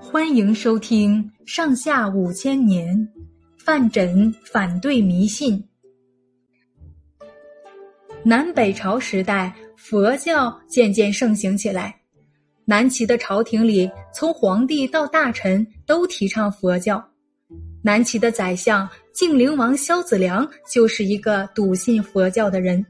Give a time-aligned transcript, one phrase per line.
[0.00, 2.96] 欢迎收听《上下五千年》，
[3.56, 5.62] 范缜反对迷信。
[8.24, 11.94] 南北朝时代，佛教渐渐盛行起来。
[12.64, 17.02] 南齐的朝廷里，从皇帝到大臣都提倡佛教。
[17.82, 22.84] 南齐的宰相晋灵王萧子良就是一个笃信佛教的人。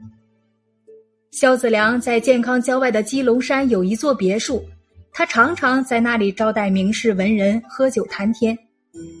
[1.31, 4.63] 萧子良在健康郊外的鸡笼山有一座别墅，
[5.17, 8.57] 他常常在那里招待名士文人喝酒谈天，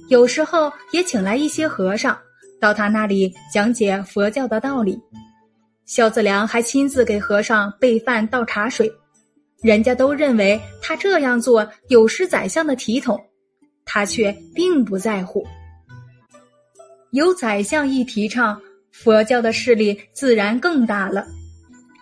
[0.09, 2.17] 有时候也请来一些和尚
[2.59, 4.99] 到他那里讲解佛教的道理。
[5.85, 8.91] 萧子良还亲自给和尚备饭倒茶水，
[9.61, 13.17] 人家都认为他这样做有失宰相的体统，
[13.85, 15.47] 他却并不在乎。
[17.11, 21.25] 有宰相一提倡，佛教的势力自然更大了。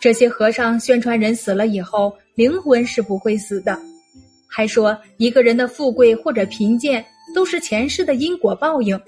[0.01, 3.79] 这些和尚宣传人死了以后，灵魂是不会死的，
[4.47, 7.05] 还说一个人的富贵或者贫贱
[7.35, 8.99] 都是前世的因果报应，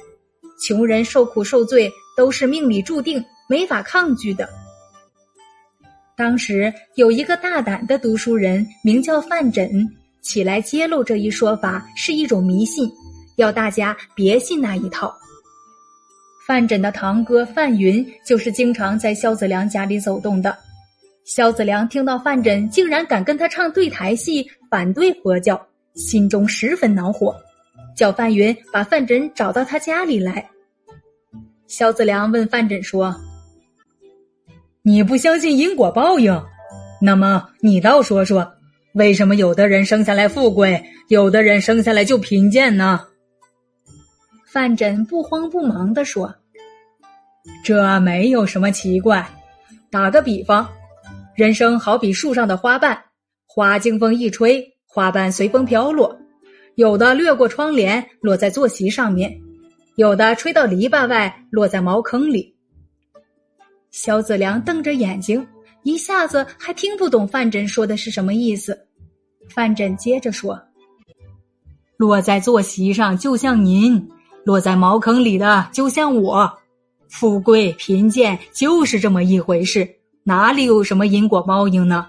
[0.64, 4.48] 穷人受苦受罪都是命里注定，没法抗拒的。
[6.16, 9.70] 当时有一个大胆的读书人，名叫范缜，
[10.22, 12.90] 起来揭露这一说法是一种迷信，
[13.38, 15.14] 要大家别信那一套。
[16.48, 20.56] 范缜的堂哥范云就是经常在萧子良家里走动的。
[21.26, 25.60] 萧子良听到范缜竟然敢跟他唱对台戏，反对佛教，
[25.96, 27.36] 心中十分恼火，
[27.96, 30.48] 叫范云把范缜找到他家里来。
[31.66, 33.14] 萧子良问范缜说
[34.84, 36.40] ：“你不相信因果报应，
[37.02, 38.54] 那么你倒说说，
[38.94, 43.02] 为什么有的人生下来富贵，有的人生下来就贫贱呢？”
[44.46, 46.32] 范缜不慌不忙地说
[47.66, 49.28] ：“这没有什么奇怪，
[49.90, 50.70] 打个比方。”
[51.36, 52.98] 人生好比树上的花瓣，
[53.46, 56.18] 花经风一吹，花瓣随风飘落，
[56.76, 59.38] 有的掠过窗帘落在坐席上面，
[59.98, 62.56] 有的吹到篱笆外落在茅坑里。
[63.92, 65.46] 萧子良瞪着眼睛，
[65.84, 68.88] 一下子还听不懂范缜说的是什么意思。
[69.50, 70.58] 范缜接着说
[71.98, 74.08] ：“落在坐席上就像您，
[74.46, 76.60] 落在茅坑里的就像我，
[77.10, 79.86] 富贵贫贱就是这么一回事。”
[80.28, 82.08] 哪里有什么因果报应呢？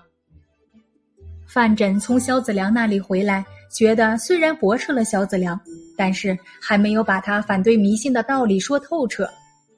[1.47, 5.61] 范缜从萧子良那里回来，觉得虽然驳斥了萧子良，
[5.99, 9.29] 但是还没有把他反对迷信的道理说透彻，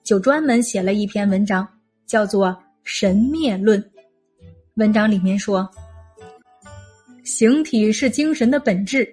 [0.04, 1.66] 就专门写了一篇文章，
[2.06, 2.46] 叫做
[2.84, 3.82] 《神灭论》。
[4.76, 5.68] 文章里面说，
[7.24, 9.04] 形体是精神的本质，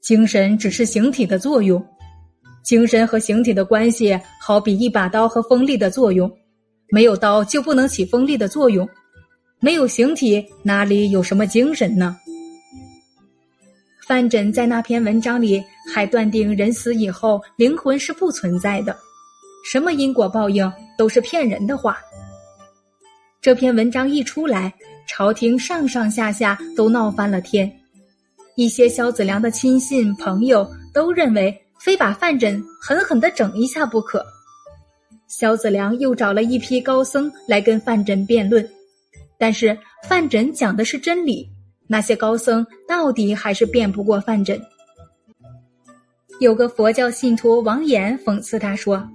[0.00, 1.86] 精神只是形体的作用，
[2.62, 6.34] 精神和形体的关系好比一把刀和锋利的作用。
[6.90, 8.88] 没有刀就不能起锋利的作用，
[9.60, 12.16] 没有形体哪里有什么精神呢？
[14.06, 15.62] 范缜在那篇文章里
[15.94, 18.96] 还断定人死以后灵魂是不存在的，
[19.64, 21.96] 什么因果报应都是骗人的话。
[23.40, 24.74] 这篇文章一出来，
[25.06, 27.70] 朝廷上上下下都闹翻了天，
[28.56, 34.26] 一些萧子良的亲信朋友都认为非把范缜狠狠的整一下不可。
[35.30, 38.68] 萧子良又找了一批高僧来跟范缜辩论，
[39.38, 41.48] 但是范缜讲的是真理，
[41.86, 44.60] 那些高僧到底还是辩不过范缜。
[46.40, 49.08] 有个佛教信徒王衍讽刺他说：“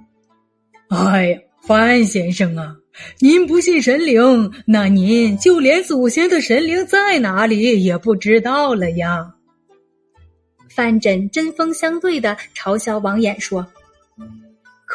[0.88, 2.74] 哎呀，范先生啊，
[3.18, 9.34] 您不信神灵，那您就连祖先的神灵在哪里也不知道了呀。”
[10.74, 13.66] 范缜针锋相对的嘲笑王衍说。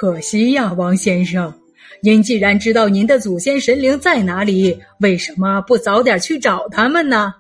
[0.02, 1.54] 可惜呀，王先生，
[2.02, 7.32] 您既然知道您的祖先神灵在哪里，为什么不早点去找他们呢？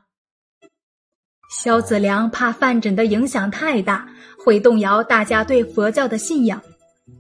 [1.50, 4.08] 萧子良怕范缜的影响太大，
[4.38, 6.62] 会动摇大家对佛教的信仰。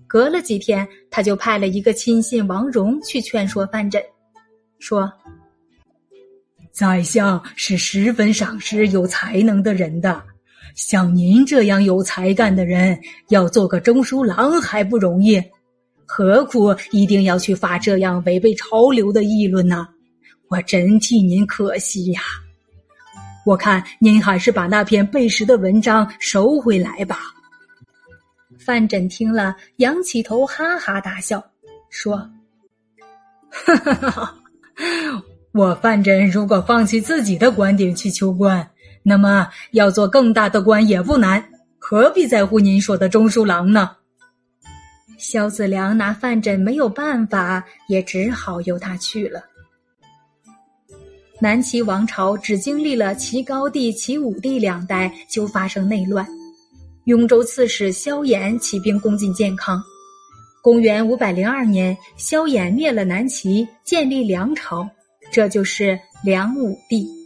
[0.06, 4.00] 隔了几天，他就派了一个亲信王荣去劝说范缜，
[4.78, 5.12] 说
[6.72, 10.22] ：“宰相是十分赏识有才能的人的。”
[10.76, 15.42] 像您这样有才干的人，要做个中书郎还不容易，
[16.06, 19.88] 何苦一定要去发这样违背潮流的议论呢？
[20.48, 22.22] 我真替您可惜呀！
[23.46, 27.20] 我看您还是把那篇背时的文章收回来吧。
[28.60, 31.44] 范缜听了，仰起头，哈哈大笑，
[31.90, 32.18] 说
[33.50, 34.36] ：“哈哈哈哈！
[35.54, 38.66] 我范缜如果放弃自己的观点去求官。”
[39.04, 41.44] 那么要做更大的官也不难，
[41.80, 43.92] 何必在乎您说的中书郎呢？
[45.18, 49.42] 萧子良拿范缜没有办法，也只好由他去了。
[51.40, 56.28] 南齐王朝只经历了齐高帝、齐武帝两代就发生内乱，
[57.06, 59.82] 雍州刺史萧衍起兵攻进建康。
[60.62, 64.88] 公元五百零二年，萧衍灭了南齐，建立梁朝，
[65.32, 67.21] 这就是梁武帝。